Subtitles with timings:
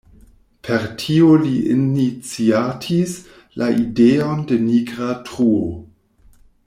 [0.67, 3.13] Per tio li iniciatis
[3.63, 5.63] la ideon de nigra truo.